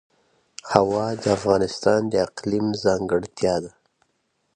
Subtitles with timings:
[0.73, 3.71] هوا د افغانستان د اقلیم ځانګړتیا ده.